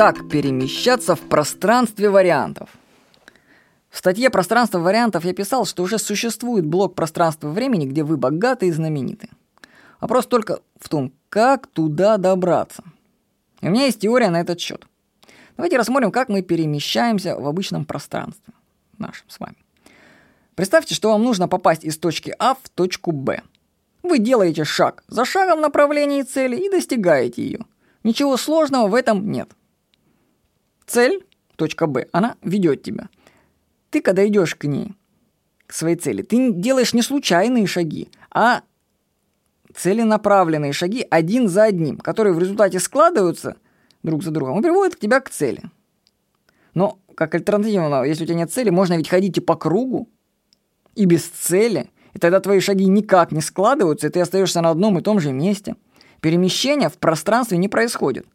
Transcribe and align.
Как 0.00 0.30
перемещаться 0.30 1.14
в 1.14 1.20
пространстве 1.20 2.08
вариантов? 2.08 2.70
В 3.90 3.98
статье 3.98 4.30
«Пространство 4.30 4.78
вариантов» 4.78 5.26
я 5.26 5.34
писал, 5.34 5.66
что 5.66 5.82
уже 5.82 5.98
существует 5.98 6.64
блок 6.64 6.94
пространства 6.94 7.50
времени, 7.50 7.84
где 7.84 8.02
вы 8.02 8.16
богаты 8.16 8.68
и 8.68 8.72
знамениты. 8.72 9.28
Вопрос 10.00 10.24
только 10.24 10.60
в 10.78 10.88
том, 10.88 11.12
как 11.28 11.66
туда 11.66 12.16
добраться. 12.16 12.82
И 13.60 13.68
у 13.68 13.70
меня 13.70 13.84
есть 13.84 14.00
теория 14.00 14.30
на 14.30 14.40
этот 14.40 14.58
счет. 14.58 14.86
Давайте 15.58 15.76
рассмотрим, 15.76 16.12
как 16.12 16.30
мы 16.30 16.40
перемещаемся 16.40 17.36
в 17.38 17.46
обычном 17.46 17.84
пространстве 17.84 18.54
нашем 18.96 19.28
с 19.28 19.38
вами. 19.38 19.56
Представьте, 20.54 20.94
что 20.94 21.10
вам 21.10 21.22
нужно 21.22 21.46
попасть 21.46 21.84
из 21.84 21.98
точки 21.98 22.34
А 22.38 22.54
в 22.54 22.70
точку 22.74 23.12
Б. 23.12 23.42
Вы 24.02 24.18
делаете 24.18 24.64
шаг 24.64 25.04
за 25.08 25.26
шагом 25.26 25.58
в 25.58 25.60
направлении 25.60 26.22
цели 26.22 26.56
и 26.56 26.70
достигаете 26.70 27.42
ее. 27.42 27.60
Ничего 28.02 28.38
сложного 28.38 28.88
в 28.88 28.94
этом 28.94 29.30
нет. 29.30 29.50
Цель, 30.90 31.24
точка 31.54 31.86
Б, 31.86 32.08
она 32.10 32.34
ведет 32.42 32.82
тебя. 32.82 33.10
Ты, 33.90 34.00
когда 34.00 34.26
идешь 34.26 34.56
к 34.56 34.64
ней, 34.64 34.96
к 35.68 35.72
своей 35.72 35.94
цели, 35.94 36.22
ты 36.22 36.52
делаешь 36.52 36.94
не 36.94 37.02
случайные 37.02 37.68
шаги, 37.68 38.08
а 38.32 38.62
целенаправленные 39.72 40.72
шаги 40.72 41.06
один 41.08 41.48
за 41.48 41.62
одним, 41.62 41.96
которые 41.98 42.34
в 42.34 42.40
результате 42.40 42.80
складываются 42.80 43.56
друг 44.02 44.24
за 44.24 44.32
другом 44.32 44.58
и 44.58 44.62
приводят 44.62 44.96
к 44.96 44.98
тебя 44.98 45.20
к 45.20 45.30
цели. 45.30 45.62
Но 46.74 46.98
как 47.14 47.36
альтернатива, 47.36 48.02
если 48.02 48.24
у 48.24 48.26
тебя 48.26 48.38
нет 48.38 48.52
цели, 48.52 48.70
можно 48.70 48.96
ведь 48.96 49.08
ходить 49.08 49.38
и 49.38 49.40
по 49.40 49.54
кругу, 49.54 50.08
и 50.96 51.04
без 51.04 51.22
цели, 51.22 51.88
и 52.14 52.18
тогда 52.18 52.40
твои 52.40 52.58
шаги 52.58 52.86
никак 52.86 53.30
не 53.30 53.42
складываются, 53.42 54.08
и 54.08 54.10
ты 54.10 54.20
остаешься 54.20 54.60
на 54.60 54.70
одном 54.70 54.98
и 54.98 55.02
том 55.02 55.20
же 55.20 55.30
месте. 55.30 55.76
Перемещение 56.20 56.88
в 56.88 56.98
пространстве 56.98 57.58
не 57.58 57.68
происходит. 57.68 58.26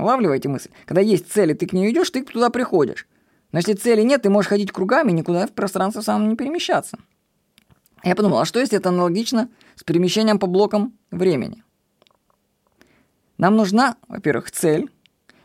Улавливаете 0.00 0.48
мысль? 0.48 0.70
Когда 0.86 1.00
есть 1.00 1.30
цель, 1.30 1.50
и 1.50 1.54
ты 1.54 1.66
к 1.66 1.72
ней 1.72 1.90
идешь, 1.90 2.10
ты 2.10 2.24
туда 2.24 2.50
приходишь. 2.50 3.06
Но 3.52 3.58
если 3.58 3.74
цели 3.74 4.02
нет, 4.02 4.22
ты 4.22 4.30
можешь 4.30 4.48
ходить 4.48 4.72
кругами, 4.72 5.12
никуда 5.12 5.46
в 5.46 5.52
пространство 5.52 6.00
сам 6.00 6.28
не 6.28 6.36
перемещаться. 6.36 6.98
Я 8.02 8.14
подумал, 8.14 8.38
а 8.38 8.44
что 8.44 8.60
если 8.60 8.78
это 8.78 8.88
аналогично 8.88 9.50
с 9.74 9.84
перемещением 9.84 10.38
по 10.38 10.46
блокам 10.46 10.94
времени? 11.10 11.62
Нам 13.36 13.56
нужна, 13.56 13.96
во-первых, 14.08 14.50
цель, 14.50 14.90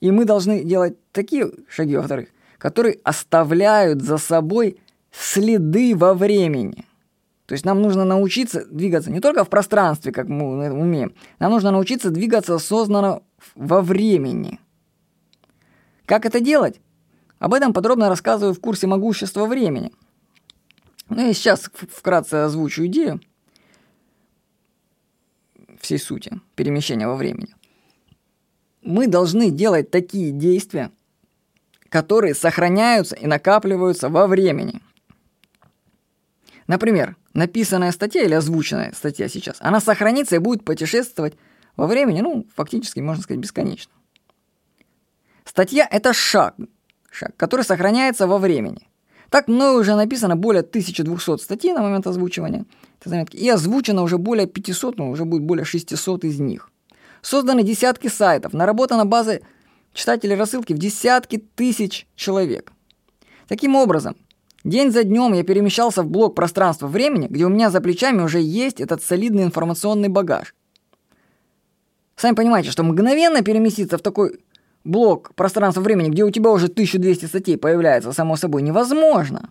и 0.00 0.10
мы 0.10 0.24
должны 0.24 0.64
делать 0.64 0.96
такие 1.12 1.50
шаги, 1.68 1.96
во-вторых, 1.96 2.28
которые 2.56 2.98
оставляют 3.02 4.02
за 4.02 4.18
собой 4.18 4.80
следы 5.10 5.94
во 5.96 6.14
времени. 6.14 6.84
То 7.48 7.54
есть 7.54 7.64
нам 7.64 7.80
нужно 7.80 8.04
научиться 8.04 8.66
двигаться 8.66 9.10
не 9.10 9.20
только 9.20 9.42
в 9.42 9.48
пространстве, 9.48 10.12
как 10.12 10.28
мы 10.28 10.70
умеем, 10.70 11.14
нам 11.38 11.50
нужно 11.50 11.70
научиться 11.70 12.10
двигаться 12.10 12.54
осознанно 12.54 13.22
во 13.54 13.80
времени. 13.80 14.60
Как 16.04 16.26
это 16.26 16.40
делать? 16.40 16.78
Об 17.38 17.54
этом 17.54 17.72
подробно 17.72 18.10
рассказываю 18.10 18.52
в 18.52 18.60
курсе 18.60 18.86
«Могущество 18.86 19.46
времени». 19.46 19.92
Ну 21.08 21.30
и 21.30 21.32
сейчас 21.32 21.70
вкратце 21.90 22.34
озвучу 22.34 22.84
идею 22.84 23.18
всей 25.80 25.98
сути 25.98 26.42
перемещения 26.54 27.06
во 27.06 27.16
времени. 27.16 27.54
Мы 28.82 29.06
должны 29.06 29.50
делать 29.50 29.90
такие 29.90 30.32
действия, 30.32 30.90
которые 31.88 32.34
сохраняются 32.34 33.16
и 33.16 33.26
накапливаются 33.26 34.10
во 34.10 34.26
времени. 34.26 34.82
Например, 36.66 37.16
написанная 37.34 37.92
статья 37.92 38.22
или 38.22 38.34
озвученная 38.34 38.92
статья 38.92 39.28
сейчас, 39.28 39.56
она 39.60 39.80
сохранится 39.80 40.36
и 40.36 40.38
будет 40.38 40.64
путешествовать 40.64 41.34
во 41.76 41.86
времени, 41.86 42.20
ну, 42.20 42.46
фактически, 42.54 43.00
можно 43.00 43.22
сказать, 43.22 43.40
бесконечно. 43.40 43.92
Статья– 45.44 45.86
это 45.90 46.12
шаг, 46.12 46.56
шаг, 47.10 47.36
который 47.36 47.64
сохраняется 47.64 48.26
во 48.26 48.38
времени. 48.38 48.88
Так 49.30 49.48
мною 49.48 49.80
уже 49.80 49.94
написано 49.94 50.36
более 50.36 50.62
1200 50.62 51.42
статей 51.42 51.72
на 51.72 51.82
момент 51.82 52.06
озвучивания 52.06 52.64
этой 53.00 53.10
заметки, 53.10 53.36
и 53.36 53.48
озвучено 53.48 54.02
уже 54.02 54.18
более 54.18 54.46
500, 54.46 54.98
ну, 54.98 55.10
уже 55.10 55.24
будет 55.24 55.42
более 55.42 55.64
600 55.64 56.24
из 56.24 56.40
них. 56.40 56.70
Созданы 57.22 57.62
десятки 57.62 58.08
сайтов, 58.08 58.52
наработана 58.52 59.04
база 59.04 59.40
читателей 59.92 60.36
рассылки 60.36 60.72
в 60.72 60.78
десятки 60.78 61.38
тысяч 61.38 62.06
человек. 62.14 62.72
Таким 63.48 63.74
образом, 63.76 64.16
день 64.64 64.90
за 64.90 65.04
днем 65.04 65.32
я 65.32 65.44
перемещался 65.44 66.02
в 66.02 66.08
блок 66.08 66.34
пространства-времени, 66.34 67.28
где 67.28 67.46
у 67.46 67.48
меня 67.48 67.70
за 67.70 67.80
плечами 67.80 68.22
уже 68.22 68.40
есть 68.40 68.80
этот 68.80 69.02
солидный 69.02 69.44
информационный 69.44 70.08
багаж. 70.08 70.54
Сами 72.16 72.34
понимаете, 72.34 72.70
что 72.70 72.82
мгновенно 72.82 73.42
переместиться 73.42 73.96
в 73.98 74.02
такой 74.02 74.40
блок 74.84 75.34
пространства-времени, 75.34 76.10
где 76.10 76.24
у 76.24 76.30
тебя 76.30 76.50
уже 76.50 76.66
1200 76.66 77.26
статей 77.26 77.56
появляется 77.56 78.12
само 78.12 78.36
собой, 78.36 78.62
невозможно. 78.62 79.50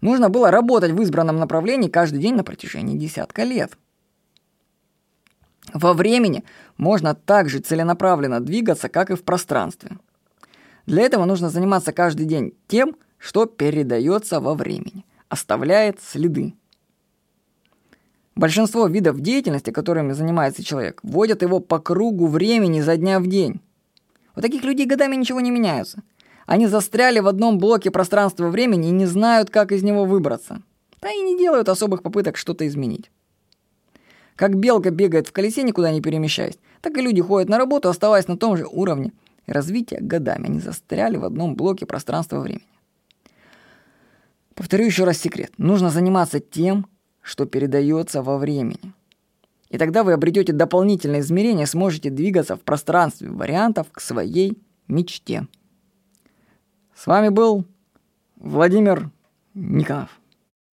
Нужно 0.00 0.28
было 0.28 0.50
работать 0.50 0.92
в 0.92 1.00
избранном 1.00 1.36
направлении 1.36 1.88
каждый 1.88 2.20
день 2.20 2.34
на 2.34 2.44
протяжении 2.44 2.98
десятка 2.98 3.44
лет. 3.44 3.78
Во 5.72 5.94
времени 5.94 6.44
можно 6.76 7.14
также 7.14 7.60
целенаправленно 7.60 8.40
двигаться, 8.40 8.90
как 8.90 9.10
и 9.10 9.14
в 9.14 9.24
пространстве. 9.24 9.98
Для 10.86 11.02
этого 11.04 11.24
нужно 11.24 11.48
заниматься 11.48 11.92
каждый 11.92 12.26
день 12.26 12.52
тем, 12.68 12.96
что 13.24 13.46
передается 13.46 14.38
во 14.38 14.54
времени, 14.54 15.06
оставляет 15.30 15.98
следы. 16.02 16.52
Большинство 18.36 18.86
видов 18.86 19.18
деятельности, 19.20 19.70
которыми 19.70 20.12
занимается 20.12 20.62
человек, 20.62 21.00
вводят 21.02 21.40
его 21.40 21.60
по 21.60 21.78
кругу 21.78 22.26
времени 22.26 22.82
за 22.82 22.98
дня 22.98 23.18
в 23.20 23.26
день. 23.26 23.62
У 24.36 24.42
таких 24.42 24.62
людей 24.62 24.84
годами 24.84 25.16
ничего 25.16 25.40
не 25.40 25.50
меняется. 25.50 26.02
Они 26.44 26.66
застряли 26.66 27.20
в 27.20 27.26
одном 27.26 27.58
блоке 27.58 27.90
пространства-времени 27.90 28.88
и 28.88 28.92
не 28.92 29.06
знают, 29.06 29.48
как 29.48 29.72
из 29.72 29.82
него 29.82 30.04
выбраться. 30.04 30.60
Да 31.00 31.10
и 31.10 31.22
не 31.22 31.38
делают 31.38 31.70
особых 31.70 32.02
попыток 32.02 32.36
что-то 32.36 32.66
изменить. 32.68 33.10
Как 34.36 34.54
белка 34.54 34.90
бегает 34.90 35.28
в 35.28 35.32
колесе, 35.32 35.62
никуда 35.62 35.90
не 35.92 36.02
перемещаясь, 36.02 36.58
так 36.82 36.94
и 36.98 37.00
люди 37.00 37.22
ходят 37.22 37.48
на 37.48 37.56
работу, 37.56 37.88
оставаясь 37.88 38.28
на 38.28 38.36
том 38.36 38.58
же 38.58 38.66
уровне 38.66 39.12
развития 39.46 40.00
годами. 40.02 40.48
Они 40.48 40.60
застряли 40.60 41.16
в 41.16 41.24
одном 41.24 41.54
блоке 41.56 41.86
пространства-времени. 41.86 42.66
Повторю 44.54 44.86
еще 44.86 45.04
раз 45.04 45.18
секрет. 45.18 45.52
Нужно 45.58 45.90
заниматься 45.90 46.40
тем, 46.40 46.86
что 47.22 47.46
передается 47.46 48.22
во 48.22 48.38
времени. 48.38 48.92
И 49.70 49.78
тогда 49.78 50.04
вы 50.04 50.12
обретете 50.12 50.52
дополнительное 50.52 51.20
измерение, 51.20 51.66
сможете 51.66 52.10
двигаться 52.10 52.56
в 52.56 52.60
пространстве 52.60 53.30
вариантов 53.30 53.88
к 53.90 54.00
своей 54.00 54.56
мечте. 54.86 55.48
С 56.94 57.06
вами 57.06 57.30
был 57.30 57.64
Владимир 58.36 59.10
Никонов. 59.54 60.10